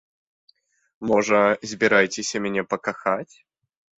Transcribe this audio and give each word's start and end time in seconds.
Можа, 1.09 1.41
збіраецеся 1.73 2.37
мяне 2.45 2.63
пакахаць? 2.71 3.29